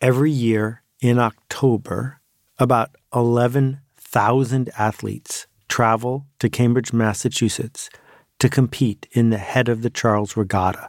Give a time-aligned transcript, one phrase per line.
[0.00, 2.20] Every year in October,
[2.56, 7.90] about 11,000 athletes travel to Cambridge, Massachusetts
[8.38, 10.88] to compete in the head of the Charles Regatta,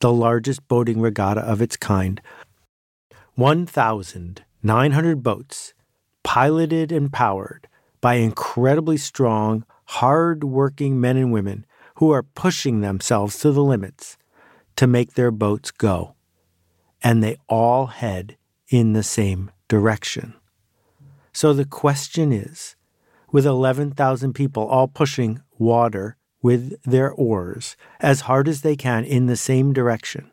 [0.00, 2.20] the largest boating regatta of its kind.
[3.36, 5.74] 1,900 boats,
[6.24, 7.68] piloted and powered
[8.00, 11.64] by incredibly strong, hard working men and women
[11.96, 14.16] who are pushing themselves to the limits
[14.74, 16.16] to make their boats go.
[17.00, 18.36] And they all head
[18.70, 20.34] in the same direction.
[21.32, 22.76] So the question is
[23.30, 29.26] with 11,000 people all pushing water with their oars as hard as they can in
[29.26, 30.30] the same direction,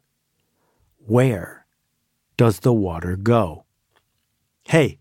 [1.05, 1.65] where
[2.37, 3.65] does the water go?
[4.63, 4.99] Hey,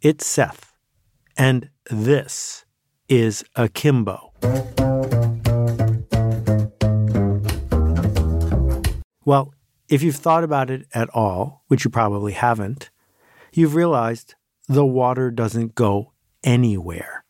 [0.00, 0.72] it's Seth,
[1.36, 2.64] and this
[3.08, 4.32] is Akimbo.
[9.24, 9.54] Well,
[9.88, 12.90] if you've thought about it at all, which you probably haven't,
[13.52, 14.34] you've realized
[14.68, 17.24] the water doesn't go anywhere.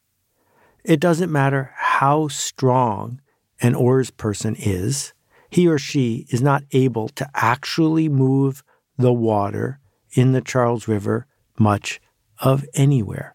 [0.84, 3.20] It doesn't matter how strong
[3.60, 5.12] an oars person is,
[5.50, 8.62] he or she is not able to actually move
[8.98, 9.80] the water
[10.12, 11.26] in the Charles River
[11.58, 12.00] much
[12.40, 13.34] of anywhere.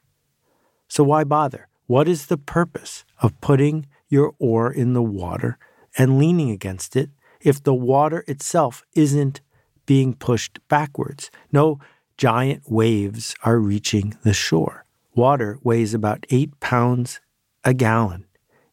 [0.87, 1.67] So why bother?
[1.87, 5.57] What is the purpose of putting your oar in the water
[5.97, 7.09] and leaning against it
[7.41, 9.41] if the water itself isn't
[9.85, 11.31] being pushed backwards?
[11.51, 11.79] No
[12.17, 14.85] giant waves are reaching the shore.
[15.15, 17.19] Water weighs about eight pounds
[17.63, 18.25] a gallon.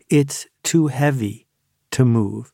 [0.08, 1.46] It's too heavy
[1.92, 2.52] to move.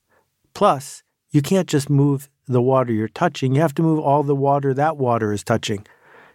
[0.54, 4.34] Plus, you can't just move the water you're touching, you have to move all the
[4.34, 5.86] water that water is touching.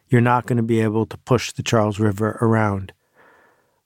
[0.10, 2.94] You're not going to be able to push the Charles River around.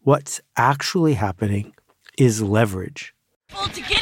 [0.01, 1.73] What's actually happening
[2.17, 3.13] is leverage.
[3.49, 4.00] Pull to get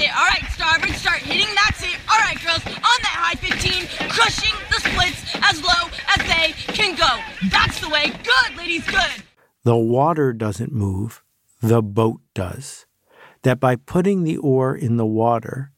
[0.00, 0.10] it.
[0.16, 1.54] All right, starboard, start hitting.
[1.54, 1.98] That's it.
[2.10, 6.96] All right, girls, on that high 15, crushing the splits as low as they can
[6.96, 7.48] go.
[7.50, 8.08] That's the way.
[8.08, 9.24] Good, ladies, good.
[9.64, 11.22] The water doesn't move,
[11.60, 12.86] the boat does.
[13.42, 15.72] That by putting the oar in the water,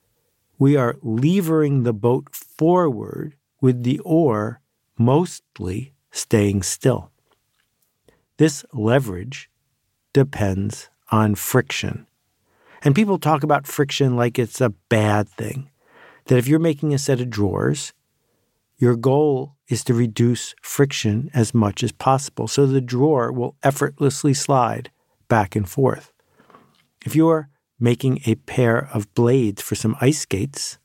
[0.58, 4.60] we are levering the boat forward with the oar
[4.98, 7.10] mostly staying still.
[8.36, 9.50] This leverage
[10.12, 12.06] depends on friction.
[12.84, 15.70] And people talk about friction like it's a bad thing.
[16.26, 17.93] That if you're making a set of drawers,
[18.76, 24.34] your goal is to reduce friction as much as possible so the drawer will effortlessly
[24.34, 24.91] slide
[25.28, 26.12] back and forth.
[27.04, 27.48] If you're
[27.78, 30.78] making a pair of blades for some ice skates,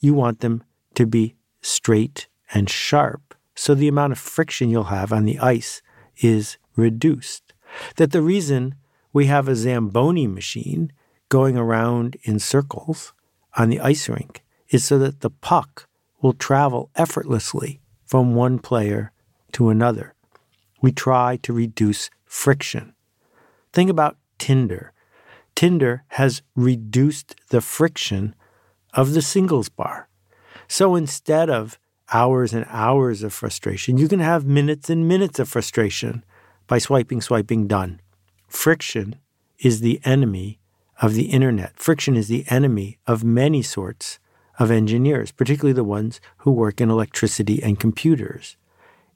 [0.00, 5.12] you want them to be straight and sharp so the amount of friction you'll have
[5.12, 5.80] on the ice
[6.18, 7.52] is reduced.
[7.96, 8.74] That the reason
[9.12, 10.92] we have a Zamboni machine
[11.28, 13.12] going around in circles
[13.56, 15.88] on the ice rink is so that the puck
[16.20, 19.12] will travel effortlessly from one player
[19.52, 20.14] to another.
[20.80, 22.94] We try to reduce friction.
[23.72, 24.92] Think about Tinder.
[25.54, 28.34] Tinder has reduced the friction
[28.92, 30.08] of the singles bar.
[30.68, 31.78] So instead of
[32.12, 36.24] hours and hours of frustration, you can have minutes and minutes of frustration
[36.66, 38.00] by swiping, swiping, done.
[38.48, 39.16] Friction
[39.58, 40.58] is the enemy
[41.00, 41.78] of the internet.
[41.78, 44.18] Friction is the enemy of many sorts
[44.58, 48.56] of engineers, particularly the ones who work in electricity and computers.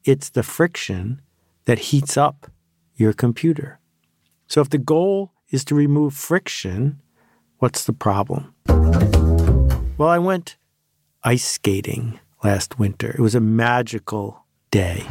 [0.04, 1.20] It's the friction
[1.66, 2.50] that heats up
[2.96, 3.78] your computer.
[4.46, 7.00] So if the goal is to remove friction,
[7.58, 8.54] what's the problem?
[9.96, 10.56] Well, I went
[11.22, 13.10] ice skating last winter.
[13.10, 15.06] It was a magical day.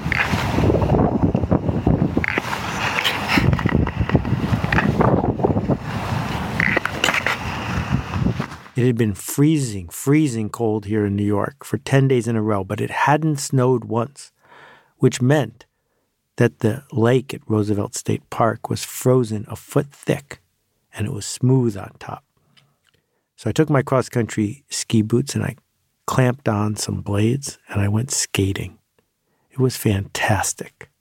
[8.78, 12.44] It had been freezing, freezing cold here in New York for 10 days in a
[12.44, 14.32] row, but it hadn't snowed once,
[14.98, 15.66] which meant
[16.36, 20.42] that the lake at Roosevelt State Park was frozen a foot thick
[20.94, 22.24] and it was smooth on top.
[23.36, 25.56] So I took my cross country ski boots and I
[26.06, 28.78] clamped on some blades and I went skating.
[29.50, 30.92] It was fantastic.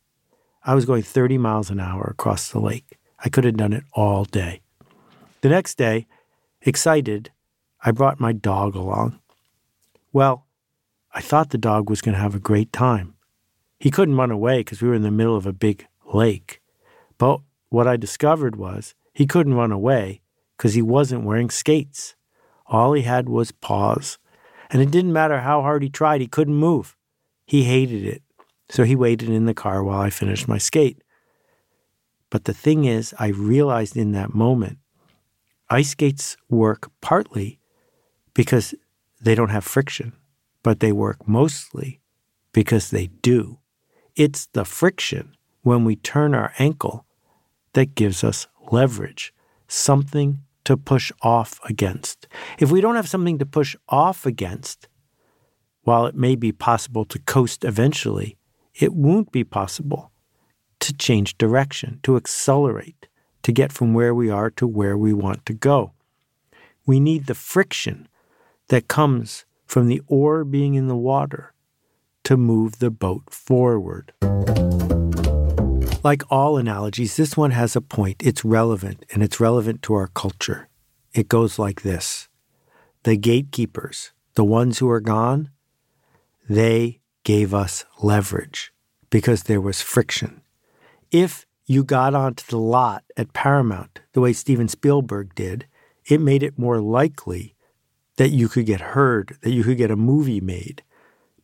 [0.64, 2.96] I was going 30 miles an hour across the lake.
[3.22, 4.62] I could have done it all day.
[5.42, 6.06] The next day,
[6.62, 7.32] excited,
[7.84, 9.20] I brought my dog along.
[10.12, 10.46] Well,
[11.14, 13.14] I thought the dog was going to have a great time.
[13.78, 16.60] He couldn't run away because we were in the middle of a big lake.
[17.18, 20.22] But what I discovered was he couldn't run away
[20.56, 22.16] because he wasn't wearing skates.
[22.66, 24.18] All he had was paws.
[24.70, 26.96] And it didn't matter how hard he tried, he couldn't move.
[27.46, 28.22] He hated it.
[28.68, 31.02] So he waited in the car while I finished my skate.
[32.30, 34.78] But the thing is, I realized in that moment,
[35.70, 37.60] ice skates work partly
[38.36, 38.74] because
[39.20, 40.12] they don't have friction.
[40.62, 42.00] but they work mostly
[42.52, 43.60] because they do.
[44.16, 47.06] It's the friction when we turn our ankle
[47.74, 49.32] that gives us leverage,
[49.68, 52.26] something to push off against.
[52.58, 54.88] If we don't have something to push off against,
[55.82, 58.36] while it may be possible to coast eventually,
[58.74, 60.10] it won't be possible
[60.80, 63.06] to change direction, to accelerate,
[63.44, 65.92] to get from where we are to where we want to go.
[66.86, 68.08] We need the friction
[68.68, 71.52] that comes from the oar being in the water
[72.24, 74.12] to move the boat forward.
[76.02, 78.22] Like all analogies, this one has a point.
[78.22, 80.68] It's relevant, and it's relevant to our culture.
[81.12, 82.28] It goes like this
[83.02, 85.50] The gatekeepers, the ones who are gone,
[86.48, 88.72] they gave us leverage
[89.10, 90.42] because there was friction.
[91.10, 95.66] If you got onto the lot at Paramount the way Steven Spielberg did,
[96.04, 97.55] it made it more likely
[98.16, 100.82] that you could get heard, that you could get a movie made,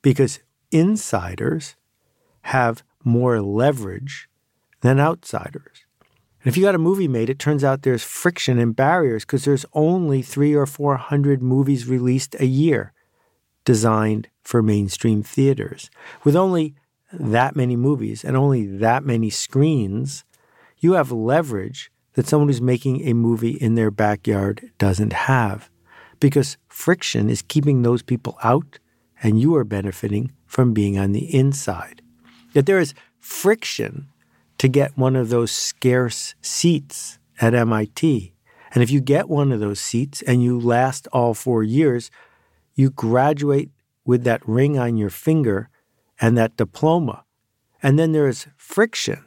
[0.00, 0.40] because
[0.70, 1.76] insiders
[2.42, 4.28] have more leverage
[4.80, 5.84] than outsiders.
[6.42, 9.44] And if you got a movie made, it turns out there's friction and barriers because
[9.44, 12.92] there's only three or four hundred movies released a year
[13.64, 15.88] designed for mainstream theaters.
[16.24, 16.74] With only
[17.12, 20.24] that many movies and only that many screens,
[20.78, 25.70] you have leverage that someone who's making a movie in their backyard doesn't have
[26.22, 28.78] because friction is keeping those people out
[29.24, 32.00] and you are benefiting from being on the inside.
[32.52, 34.06] Yet there is friction
[34.58, 38.32] to get one of those scarce seats at MIT.
[38.72, 42.08] And if you get one of those seats and you last all four years,
[42.76, 43.70] you graduate
[44.04, 45.70] with that ring on your finger
[46.20, 47.24] and that diploma.
[47.82, 49.24] And then there is friction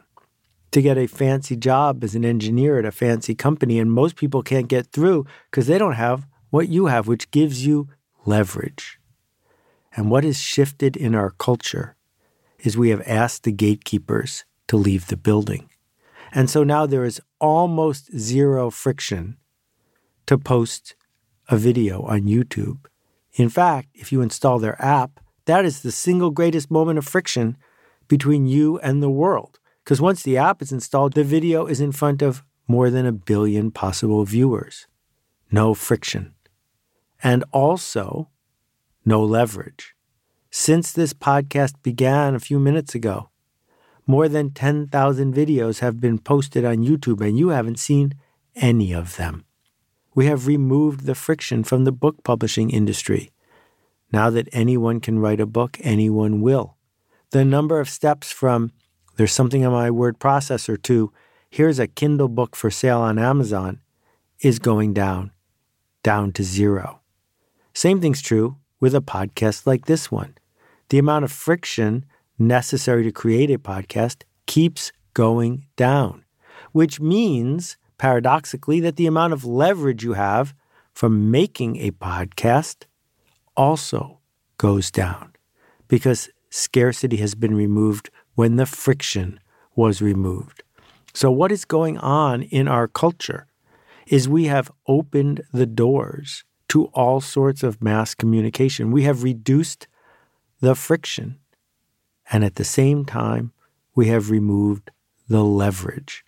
[0.72, 3.80] to get a fancy job as an engineer at a fancy company.
[3.80, 7.66] And most people can't get through because they don't have what you have, which gives
[7.66, 7.90] you
[8.26, 8.98] leverage.
[9.94, 11.98] And what has shifted in our culture
[12.60, 15.70] is we have asked the gatekeepers to leave the building.
[16.32, 19.36] And so now there is almost zero friction
[20.28, 20.96] to post
[21.50, 22.86] a video on YouTube.
[23.34, 27.58] In fact, if you install their app, that is the single greatest moment of friction
[28.08, 29.60] between you and the world.
[29.84, 33.12] Because once the app is installed, the video is in front of more than a
[33.12, 34.88] billion possible viewers.
[35.52, 36.35] No friction.
[37.24, 38.30] And also,
[39.06, 39.96] no leverage.
[40.52, 43.30] Since this podcast began a few minutes ago,
[44.08, 48.14] more than 10,000 videos have been posted on YouTube, and you haven't seen
[48.56, 49.46] any of them.
[50.14, 53.32] We have removed the friction from the book publishing industry.
[54.12, 56.78] Now that anyone can write a book, anyone will.
[57.32, 58.72] The number of steps from
[59.18, 61.12] there's something on my word processor to
[61.50, 63.82] here's a Kindle book for sale on Amazon
[64.40, 65.32] is going down,
[66.04, 67.02] down to zero.
[67.76, 70.36] Same thing's true with a podcast like this one.
[70.88, 72.06] The amount of friction
[72.40, 76.24] necessary to create a podcast keeps going down,
[76.72, 80.54] which means, paradoxically, that the amount of leverage you have
[80.94, 82.86] from making a podcast
[83.58, 84.20] also
[84.58, 85.34] goes down
[85.90, 89.38] because scarcity has been removed when the friction
[89.76, 90.64] was removed.
[91.14, 93.48] So, what is going on in our culture
[94.08, 96.46] is we have opened the doors
[96.76, 98.92] to all sorts of mass communication.
[98.92, 99.88] We have reduced
[100.60, 101.40] the friction
[102.30, 103.54] and at the same time,
[103.96, 104.92] we have removed
[105.30, 106.26] the leverage.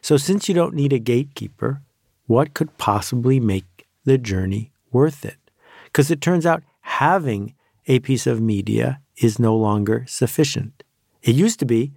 [0.00, 1.82] So, since you don't need a gatekeeper,
[2.26, 5.36] what could possibly make the journey worth it?
[5.84, 7.54] Because it turns out having
[7.86, 10.82] a piece of media is no longer sufficient.
[11.22, 11.92] It used to be.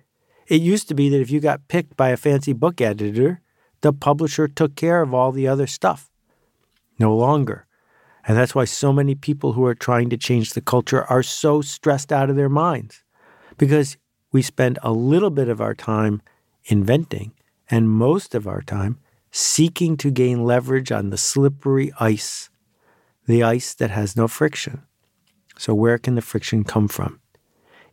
[0.48, 3.40] It used to be that if you got picked by a fancy book editor,
[3.80, 6.12] the publisher took care of all the other stuff.
[7.00, 7.66] No longer.
[8.26, 11.62] And that's why so many people who are trying to change the culture are so
[11.62, 13.04] stressed out of their minds
[13.58, 13.98] because
[14.32, 16.22] we spend a little bit of our time
[16.66, 17.34] inventing
[17.70, 18.98] and most of our time
[19.32, 22.50] seeking to gain leverage on the slippery ice,
[23.26, 24.84] the ice that has no friction.
[25.58, 27.20] So, where can the friction come from?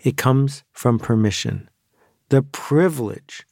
[0.01, 1.69] It comes from permission,
[2.29, 3.47] the privilege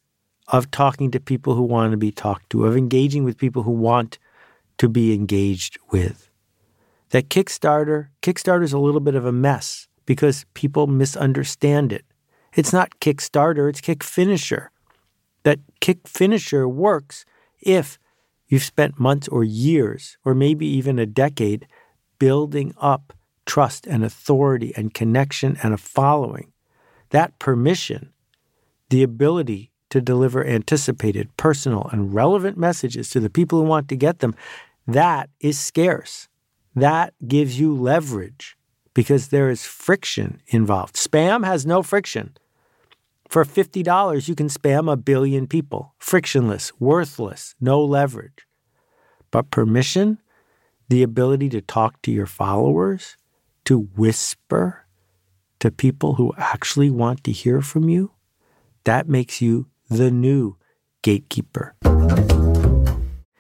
[0.49, 3.71] of talking to people who want to be talked to, of engaging with people who
[3.71, 4.19] want
[4.79, 6.28] to be engaged with.
[7.11, 12.05] That Kickstarter, Kickstarter is a little bit of a mess because people misunderstand it.
[12.55, 14.71] It's not Kickstarter, it's Kick Finisher.
[15.43, 17.25] That Kick Finisher works
[17.61, 17.99] if
[18.47, 21.67] you've spent months or years, or maybe even a decade,
[22.19, 23.13] building up
[23.47, 26.53] trust and authority and connection and a following.
[27.11, 28.13] That permission,
[28.91, 33.97] the ability to deliver anticipated, personal, and relevant messages to the people who want to
[33.97, 34.35] get them,
[34.87, 36.29] that is scarce.
[36.81, 38.57] That gives you leverage
[38.95, 40.95] because there is friction involved.
[40.95, 42.37] Spam has no friction.
[43.29, 48.47] For $50, you can spam a billion people, frictionless, worthless, no leverage.
[49.33, 50.19] But permission,
[50.89, 53.17] the ability to talk to your followers,
[53.65, 54.87] to whisper
[55.59, 58.13] to people who actually want to hear from you,
[58.85, 60.57] that makes you the new
[61.03, 61.75] gatekeeper.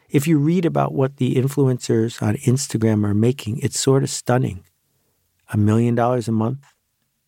[0.09, 4.65] If you read about what the influencers on Instagram are making, it's sort of stunning.
[5.53, 6.65] A million dollars a month,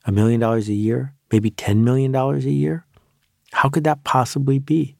[0.04, 2.86] a million dollars a year, maybe $10 million a year?
[3.52, 4.96] How could that possibly be?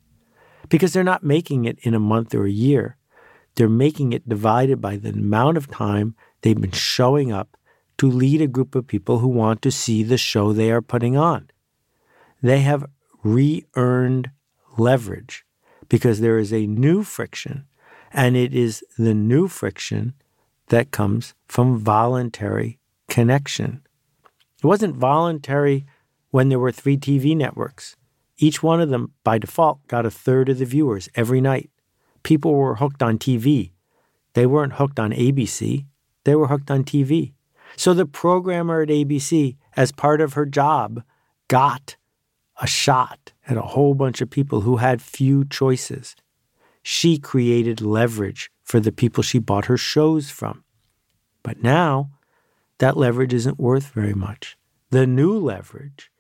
[0.69, 2.97] Because they're not making it in a month or a year.
[3.55, 7.57] They're making it divided by the amount of time they've been showing up
[7.99, 11.17] to lead a group of people who want to see the show they are putting
[11.17, 11.51] on.
[12.43, 12.87] They have
[13.23, 14.31] re earned
[14.79, 15.45] leverage
[15.89, 17.67] because there is a new friction,
[18.13, 20.15] and it is the new friction
[20.69, 23.83] that comes from voluntary connection.
[24.59, 25.87] It wasn't voluntary
[26.31, 27.97] when there were three TV networks.
[28.39, 31.71] Each one of them, by default, got a third of the viewers every night.
[32.23, 33.73] People were hooked on TV.
[34.35, 35.87] They weren't hooked on ABC,
[36.25, 37.33] they were hooked on TV.
[37.77, 41.03] So the programmer at ABC, as part of her job,
[41.49, 41.97] got
[42.61, 46.15] a shot at a whole bunch of people who had few choices.
[46.83, 50.65] She created leverage for the people she bought her shows from.
[51.43, 52.11] But now,
[52.79, 54.57] that leverage isn't worth very much.
[54.91, 56.11] The new leverage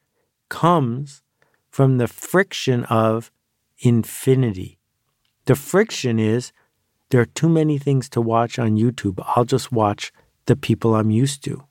[0.48, 1.22] comes
[1.70, 3.30] from the friction of
[3.78, 4.78] infinity.
[5.46, 6.52] The friction is
[7.10, 9.22] there are too many things to watch on YouTube.
[9.34, 10.12] I'll just watch
[10.46, 11.64] the people I'm used to.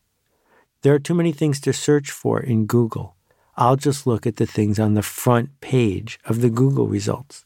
[0.82, 3.16] There are too many things to search for in Google.
[3.56, 7.46] I'll just look at the things on the front page of the Google results.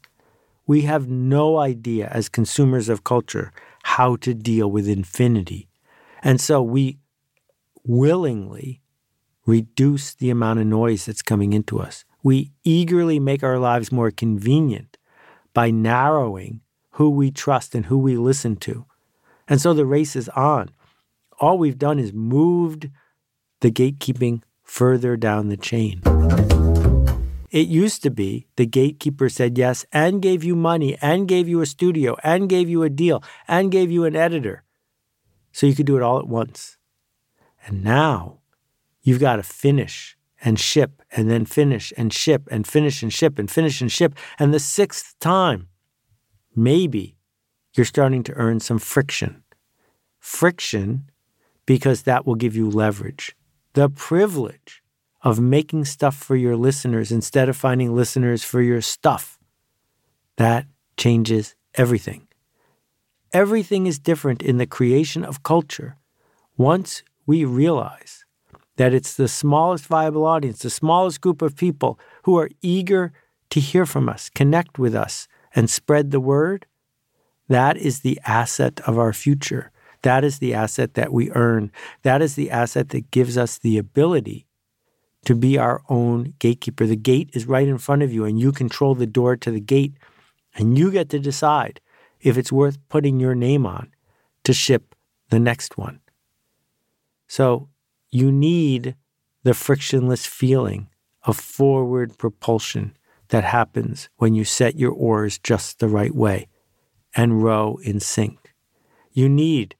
[0.65, 3.51] We have no idea as consumers of culture
[3.83, 5.67] how to deal with infinity.
[6.21, 6.99] And so we
[7.83, 8.81] willingly
[9.45, 12.05] reduce the amount of noise that's coming into us.
[12.23, 14.97] We eagerly make our lives more convenient
[15.53, 18.85] by narrowing who we trust and who we listen to.
[19.47, 20.69] And so the race is on.
[21.39, 22.89] All we've done is moved
[23.59, 26.01] the gatekeeping further down the chain.
[27.53, 31.61] It used to be the gatekeeper said yes and gave you money and gave you
[31.61, 34.63] a studio and gave you a deal and gave you an editor.
[35.53, 36.77] So you could do it all at once.
[37.65, 38.39] And now
[39.03, 43.37] You've got to finish and ship and then finish and ship and finish and ship
[43.37, 44.15] and finish and ship.
[44.39, 45.67] And the sixth time,
[46.55, 47.17] maybe
[47.75, 49.43] you're starting to earn some friction.
[50.19, 51.09] Friction
[51.65, 53.35] because that will give you leverage.
[53.73, 54.82] The privilege
[55.23, 59.39] of making stuff for your listeners instead of finding listeners for your stuff.
[60.37, 60.65] That
[60.97, 62.27] changes everything.
[63.31, 65.97] Everything is different in the creation of culture
[66.57, 68.25] once we realize
[68.75, 73.11] that it's the smallest viable audience, the smallest group of people who are eager
[73.49, 76.65] to hear from us, connect with us, and spread the word,
[77.47, 79.71] that is the asset of our future.
[80.01, 81.71] That is the asset that we earn.
[82.01, 84.47] That is the asset that gives us the ability
[85.25, 86.85] to be our own gatekeeper.
[86.85, 89.59] The gate is right in front of you, and you control the door to the
[89.59, 89.93] gate,
[90.55, 91.79] and you get to decide
[92.21, 93.91] if it's worth putting your name on
[94.43, 94.95] to ship
[95.29, 95.99] the next one.
[97.27, 97.69] So
[98.11, 98.95] you need
[99.43, 100.89] the frictionless feeling
[101.23, 102.95] of forward propulsion
[103.29, 106.47] that happens when you set your oars just the right way
[107.15, 108.53] and row in sync.
[109.11, 109.75] You need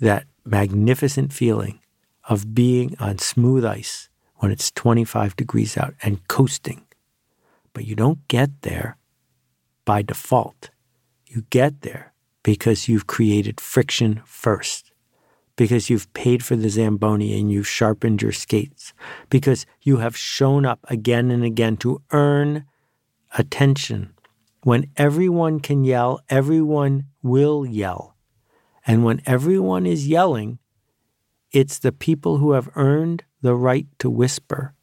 [0.00, 1.80] that magnificent feeling
[2.28, 4.07] of being on smooth ice
[4.38, 6.86] when it's 25 degrees out and coasting.
[7.72, 8.96] But you don't get there
[9.84, 10.70] by default.
[11.26, 14.88] You get there because you've created friction first
[15.58, 18.94] because you've paid for the Zamboni and you've sharpened your skates,
[19.28, 22.64] because you have shown up again and again to earn
[23.36, 24.14] attention.
[24.62, 28.14] When everyone can yell, everyone will yell.
[28.86, 30.60] And when everyone is yelling,
[31.50, 34.74] it's the people who have earned the right to whisper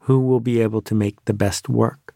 [0.00, 2.14] who will be able to make the best work.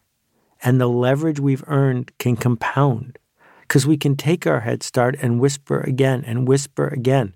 [0.63, 3.19] And the leverage we've earned can compound
[3.63, 7.35] because we can take our head start and whisper again and whisper again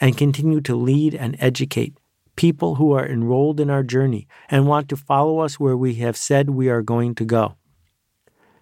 [0.00, 1.96] and continue to lead and educate
[2.36, 6.16] people who are enrolled in our journey and want to follow us where we have
[6.16, 7.56] said we are going to go.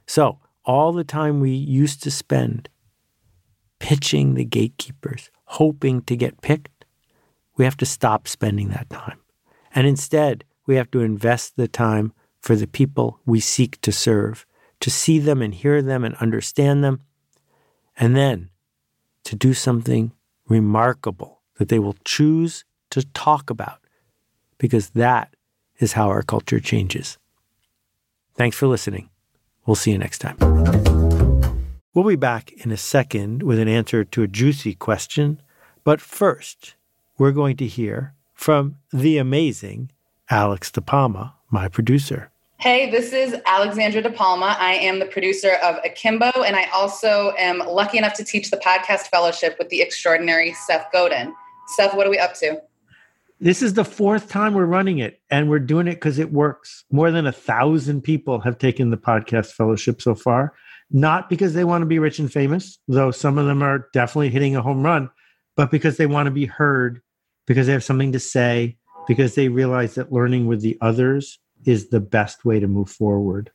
[0.07, 2.69] So, all the time we used to spend
[3.79, 6.71] pitching the gatekeepers, hoping to get picked,
[7.57, 9.21] we have to stop spending that time.
[9.75, 14.47] And instead, we have to invest the time for the people we seek to serve,
[14.81, 17.01] to see them and hear them and understand them,
[17.97, 18.51] and then
[19.25, 20.13] to do something
[20.49, 23.79] remarkable that they will choose to talk about,
[24.59, 25.35] because that
[25.79, 27.19] is how our culture changes.
[28.35, 29.11] Thanks for listening.
[29.67, 30.37] We'll see you next time.
[31.95, 35.41] We'll be back in a second with an answer to a juicy question.
[35.85, 36.75] But first,
[37.19, 39.91] we're going to hear from the amazing
[40.31, 42.31] Alex DePalma, my producer.
[42.59, 44.57] Hey, this is Alexandra DePalma.
[44.59, 48.57] I am the producer of Akimbo, and I also am lucky enough to teach the
[48.57, 51.35] podcast fellowship with the extraordinary Seth Godin.
[51.77, 52.61] Seth, what are we up to?
[53.39, 56.85] This is the fourth time we're running it, and we're doing it because it works.
[56.91, 60.55] More than a thousand people have taken the podcast fellowship so far,
[60.91, 64.31] not because they want to be rich and famous, though some of them are definitely
[64.31, 65.11] hitting a home run,
[65.57, 67.03] but because they want to be heard,
[67.47, 71.89] because they have something to say, because they realize that learning with the others is
[71.89, 73.51] the best way to move forward.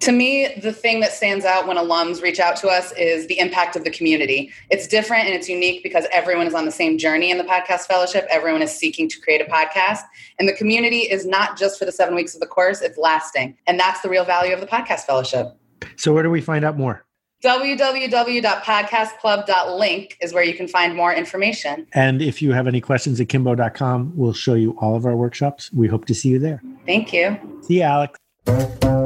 [0.00, 3.38] To me, the thing that stands out when alums reach out to us is the
[3.38, 4.50] impact of the community.
[4.68, 7.86] It's different and it's unique because everyone is on the same journey in the podcast
[7.86, 8.26] fellowship.
[8.28, 10.00] Everyone is seeking to create a podcast.
[10.40, 13.56] And the community is not just for the seven weeks of the course, it's lasting.
[13.68, 15.56] And that's the real value of the podcast fellowship.
[15.96, 17.04] So, where do we find out more?
[17.42, 21.88] www.podcastclub.link is where you can find more information.
[21.92, 25.72] And if you have any questions akimbo.com, we'll show you all of our workshops.
[25.72, 26.62] We hope to see you there.
[26.86, 27.36] Thank you.
[27.62, 28.16] See you, Alex.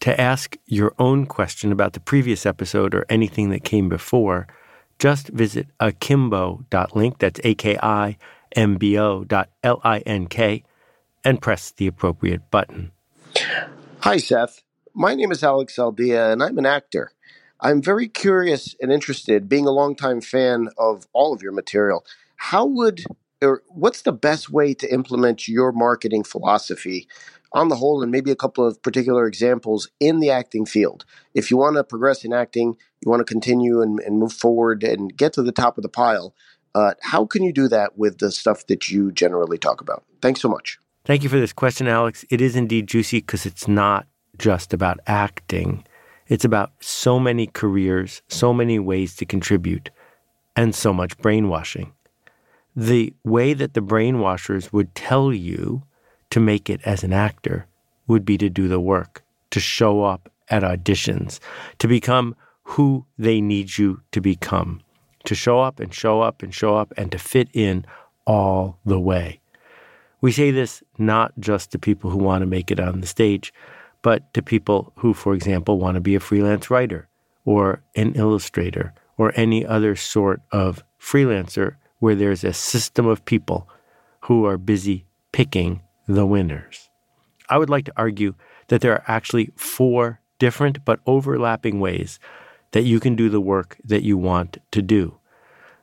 [0.00, 4.46] To ask your own question about the previous episode or anything that came before,
[4.98, 8.16] just visit akimbo.link, that's A K I
[8.54, 10.62] M B O dot L I N K,
[11.24, 12.92] and press the appropriate button.
[14.00, 14.62] Hi, Seth.
[14.94, 17.10] My name is Alex Aldia, and I'm an actor.
[17.60, 22.04] I'm very curious and interested, being a longtime fan of all of your material.
[22.36, 23.04] How would,
[23.42, 27.08] or what's the best way to implement your marketing philosophy
[27.52, 31.04] on the whole, and maybe a couple of particular examples in the acting field.
[31.34, 34.82] If you want to progress in acting, you want to continue and, and move forward
[34.84, 36.34] and get to the top of the pile,
[36.74, 40.04] uh, how can you do that with the stuff that you generally talk about?
[40.20, 40.78] Thanks so much.
[41.04, 42.24] Thank you for this question, Alex.
[42.28, 44.06] It is indeed juicy because it's not
[44.36, 45.84] just about acting,
[46.28, 49.90] it's about so many careers, so many ways to contribute,
[50.54, 51.92] and so much brainwashing.
[52.76, 55.82] The way that the brainwashers would tell you
[56.30, 57.66] to make it as an actor
[58.06, 61.40] would be to do the work, to show up at auditions,
[61.78, 64.80] to become who they need you to become,
[65.24, 67.84] to show up and show up and show up and to fit in
[68.26, 69.40] all the way.
[70.20, 73.52] We say this not just to people who want to make it on the stage,
[74.02, 77.08] but to people who, for example, want to be a freelance writer
[77.44, 83.68] or an illustrator or any other sort of freelancer where there's a system of people
[84.22, 86.88] who are busy picking the winners.
[87.48, 88.34] I would like to argue
[88.68, 92.18] that there are actually four different but overlapping ways
[92.72, 95.18] that you can do the work that you want to do.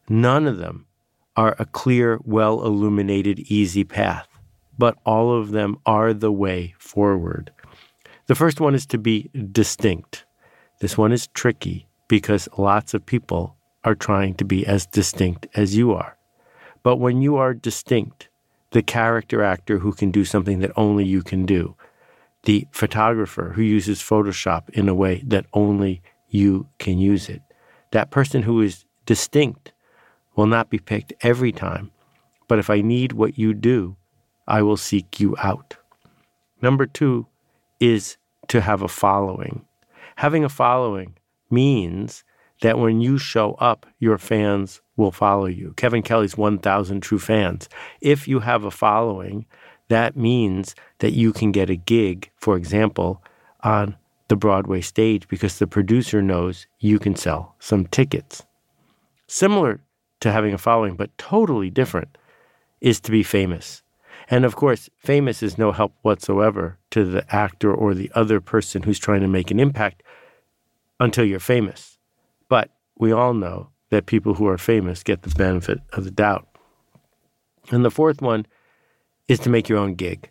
[0.09, 0.85] None of them
[1.35, 4.27] are a clear, well illuminated, easy path,
[4.77, 7.51] but all of them are the way forward.
[8.27, 10.25] The first one is to be distinct.
[10.79, 15.75] This one is tricky because lots of people are trying to be as distinct as
[15.75, 16.17] you are.
[16.83, 18.29] But when you are distinct,
[18.75, 21.77] the character actor who can do something that only you can do,
[22.43, 27.41] the photographer who uses Photoshop in a way that only you can use it.
[27.91, 29.71] That person who is distinct
[30.35, 31.89] will not be picked every time,
[32.49, 33.95] but if I need what you do,
[34.45, 35.77] I will seek you out.
[36.61, 37.27] Number two
[37.79, 38.17] is
[38.49, 39.63] to have a following.
[40.17, 41.15] Having a following
[41.49, 42.24] means
[42.61, 45.73] that when you show up, your fans will follow you.
[45.75, 47.67] Kevin Kelly's 1,000 true fans.
[48.01, 49.45] If you have a following,
[49.89, 53.21] that means that you can get a gig, for example,
[53.63, 53.95] on
[54.27, 58.43] the Broadway stage because the producer knows you can sell some tickets.
[59.27, 59.81] Similar
[60.21, 62.17] to having a following, but totally different,
[62.81, 63.83] is to be famous.
[64.29, 68.83] And of course, famous is no help whatsoever to the actor or the other person
[68.83, 70.01] who's trying to make an impact
[70.99, 71.94] until you're famous.
[72.97, 76.47] We all know that people who are famous get the benefit of the doubt.
[77.71, 78.45] And the fourth one
[79.27, 80.29] is to make your own gig.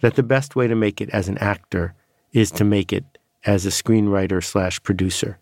[0.00, 1.94] That the best way to make it as an actor
[2.32, 3.04] is to make it
[3.44, 5.38] as a screenwriter slash producer.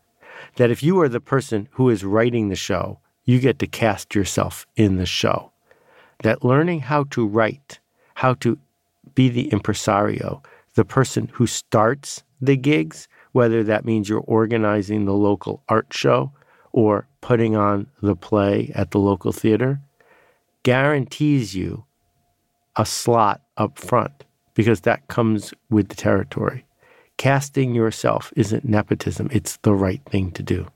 [0.56, 4.14] That if you are the person who is writing the show, you get to cast
[4.14, 5.52] yourself in the show.
[6.22, 7.78] That learning how to write,
[8.14, 8.58] how to
[9.14, 10.42] be the impresario,
[10.74, 16.32] the person who starts the gigs, whether that means you're organizing the local art show
[16.72, 19.80] or putting on the play at the local theater,
[20.62, 21.84] guarantees you
[22.76, 26.64] a slot up front because that comes with the territory.
[27.16, 30.66] Casting yourself isn't nepotism, it's the right thing to do.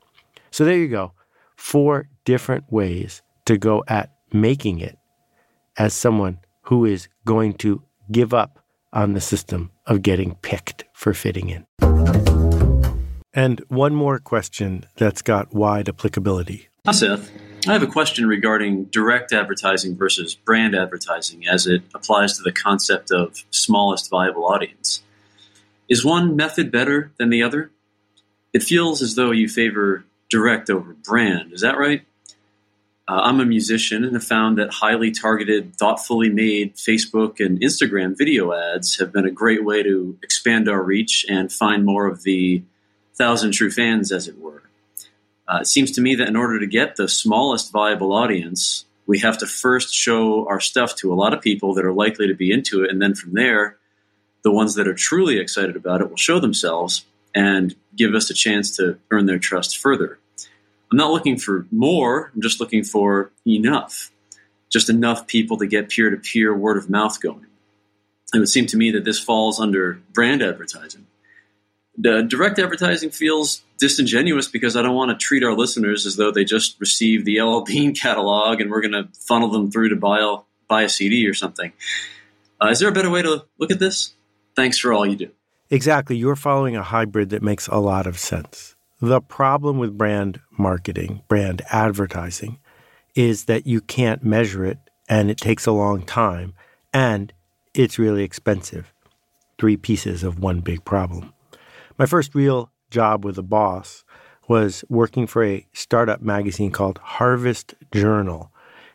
[0.50, 1.12] So there you go.
[1.56, 4.98] Four different ways to go at making it
[5.76, 11.12] as someone who is going to give up on the system of getting picked for
[11.14, 12.13] fitting in.
[13.34, 16.68] And one more question that's got wide applicability.
[16.86, 17.30] Hi, Seth.
[17.66, 22.52] I have a question regarding direct advertising versus brand advertising as it applies to the
[22.52, 25.02] concept of smallest viable audience.
[25.88, 27.70] Is one method better than the other?
[28.52, 31.52] It feels as though you favor direct over brand.
[31.52, 32.02] Is that right?
[33.08, 38.16] Uh, I'm a musician and have found that highly targeted, thoughtfully made Facebook and Instagram
[38.16, 42.22] video ads have been a great way to expand our reach and find more of
[42.22, 42.62] the
[43.16, 44.62] thousand true fans, as it were.
[45.46, 49.18] Uh, it seems to me that in order to get the smallest viable audience, we
[49.18, 52.34] have to first show our stuff to a lot of people that are likely to
[52.34, 52.90] be into it.
[52.90, 53.76] And then from there,
[54.42, 58.34] the ones that are truly excited about it will show themselves and give us a
[58.34, 60.18] chance to earn their trust further.
[60.90, 64.10] I'm not looking for more, I'm just looking for enough.
[64.70, 67.46] Just enough people to get peer to peer word of mouth going.
[68.32, 71.06] It would seem to me that this falls under brand advertising.
[71.96, 76.30] The direct advertising feels disingenuous because I don't want to treat our listeners as though
[76.30, 79.96] they just received the LL Bean catalog and we're going to funnel them through to
[79.96, 81.72] buy a, buy a CD or something.
[82.60, 84.14] Uh, is there a better way to look at this?
[84.56, 85.30] Thanks for all you do.
[85.70, 86.16] Exactly.
[86.16, 88.76] You're following a hybrid that makes a lot of sense.
[89.00, 92.58] The problem with brand marketing, brand advertising,
[93.14, 94.78] is that you can't measure it
[95.08, 96.54] and it takes a long time
[96.92, 97.32] and
[97.74, 98.94] it's really expensive.
[99.58, 101.33] Three pieces of one big problem.
[101.96, 104.04] My first real job with a boss
[104.48, 108.50] was working for a startup magazine called Harvest Journal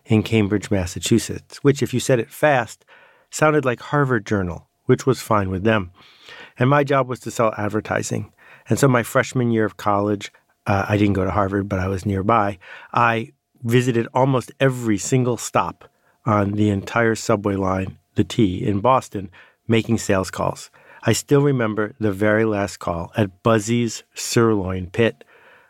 [0.05, 2.83] in Cambridge, Massachusetts, which, if you said it fast,
[3.31, 5.91] sounded like Harvard Journal, which was fine with them.
[6.57, 8.33] And my job was to sell advertising.
[8.67, 10.31] And so my freshman year of college,
[10.67, 12.59] uh, I didn't go to Harvard, but I was nearby.
[12.93, 13.31] I
[13.63, 15.89] visited almost every single stop
[16.25, 19.31] on the entire subway line, the T, in Boston,
[19.69, 20.69] making sales calls.
[21.03, 25.23] I still remember the very last call at Buzzy's Sirloin Pit,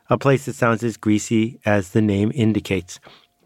[0.10, 3.00] a place that sounds as greasy as the name indicates,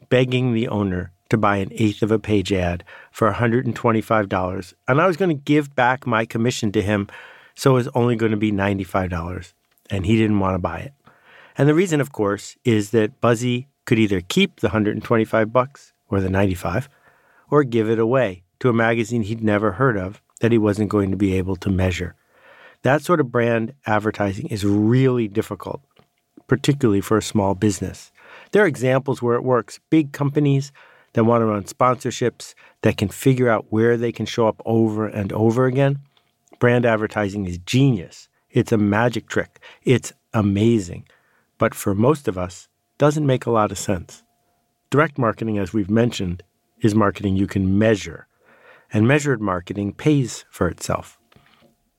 [0.09, 4.73] begging the owner to buy an eighth of a page ad for $125.
[4.87, 7.09] And I was going to give back my commission to him
[7.55, 9.53] so it was only going to be $95,
[9.89, 10.93] and he didn't want to buy it.
[11.57, 16.21] And the reason, of course, is that Buzzy could either keep the 125 bucks or
[16.21, 16.87] the 95
[17.51, 21.09] or give it away to a magazine he'd never heard of that he wasn't going
[21.09, 22.15] to be able to measure.
[22.81, 25.81] That sort of brand advertising is really difficult,
[26.47, 28.11] particularly for a small business.
[28.51, 29.79] There are examples where it works.
[29.89, 30.73] Big companies
[31.13, 35.07] that want to run sponsorships that can figure out where they can show up over
[35.07, 35.99] and over again
[36.63, 38.29] brand advertising is genius.
[38.49, 39.59] It's a magic trick.
[39.83, 41.05] It's amazing.
[41.57, 44.23] But for most of us, doesn't make a lot of sense.
[44.89, 46.41] Direct marketing, as we've mentioned,
[46.79, 48.27] is marketing you can measure,
[48.93, 51.19] and measured marketing pays for itself.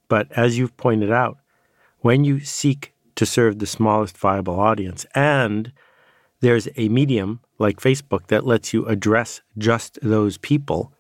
[0.09, 1.39] But as you've pointed out,
[2.01, 5.73] when you seek to serve the smallest viable audience and
[6.41, 10.93] there's a medium like Facebook that lets you address just those people,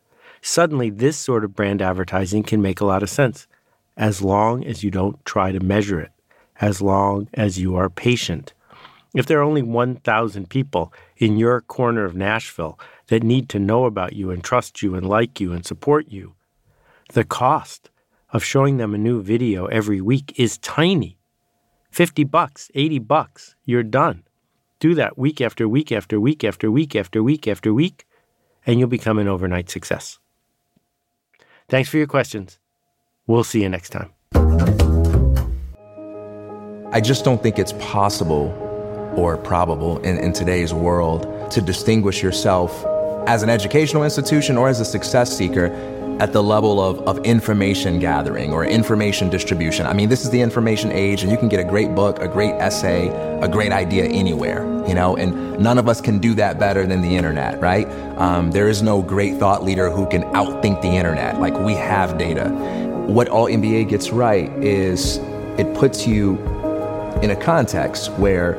[0.42, 3.46] suddenly this sort of brand advertising can make a lot of sense
[3.96, 6.11] as long as you don't try to measure it,
[6.61, 8.52] as long as you are patient.
[9.14, 12.78] If there are only 1,000 people in your corner of Nashville
[13.09, 16.35] that need to know about you and trust you and like you and support you,
[17.12, 17.90] the cost
[18.33, 21.19] of showing them a new video every week is tiny.
[21.90, 24.25] 50 bucks, 80 bucks, you're done.
[24.81, 28.07] Do that week after week after week after week after week after week,
[28.67, 30.19] and you'll become an overnight success.
[31.69, 32.59] Thanks for your questions.
[33.27, 34.12] We'll see you next time.
[36.93, 38.53] I just don't think it's possible
[39.17, 42.85] or probable in, in today's world to distinguish yourself
[43.27, 45.67] as an educational institution or as a success seeker
[46.21, 49.85] at the level of, of information gathering or information distribution.
[49.87, 52.29] I mean, this is the information age, and you can get a great book, a
[52.29, 53.09] great essay,
[53.41, 57.03] a great idea anywhere, you know, and none of us can do that better than
[57.03, 57.89] the internet, right?
[58.17, 61.41] Um, there is no great thought leader who can outthink the internet.
[61.41, 62.49] Like, we have data
[63.07, 65.19] what Alt MBA gets right is
[65.59, 66.39] it puts you
[67.23, 68.55] in a context where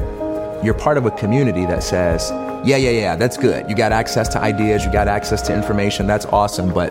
[0.66, 2.30] you're part of a community that says,
[2.68, 3.70] yeah, yeah, yeah, that's good.
[3.70, 6.90] You got access to ideas, you got access to information, that's awesome, but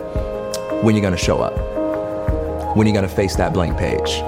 [0.83, 1.55] when are you're going to show up,
[2.75, 4.21] when are you're going to face that blank page,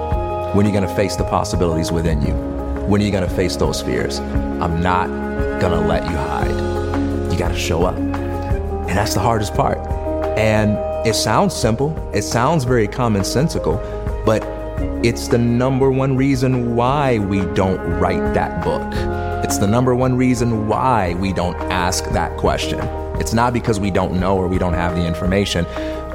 [0.53, 2.33] when are you're going to face the possibilities within you,
[2.87, 4.19] when are you're going to face those fears.
[4.19, 5.07] I'm not
[5.61, 7.31] to let you hide.
[7.31, 7.95] You got to show up.
[7.95, 9.77] And that's the hardest part.
[10.37, 13.77] And it sounds simple, it sounds very commonsensical,
[14.25, 14.43] but
[15.05, 19.26] it's the number one reason why we don't write that book.
[19.47, 22.81] It's the number one reason why we don't ask that question.
[23.17, 25.65] It's not because we don't know or we don't have the information.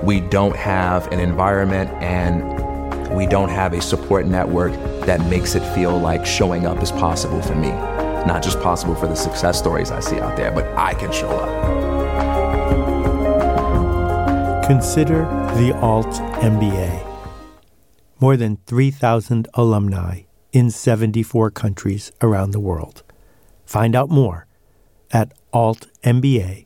[0.03, 4.75] We don't have an environment and we don't have a support network
[5.07, 7.71] that makes it feel like showing up is possible for me.
[7.71, 11.31] Not just possible for the success stories I see out there, but I can show
[11.31, 11.49] up.
[14.67, 15.23] Consider
[15.57, 17.03] the Alt MBA.
[18.21, 23.03] More than 3,000 alumni in 74 countries around the world.
[23.65, 24.47] Find out more
[25.11, 26.65] at altmba.com.